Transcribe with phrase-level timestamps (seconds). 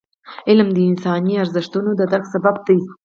[0.49, 2.79] علم د انساني ارزښتونو د درک سبب دی.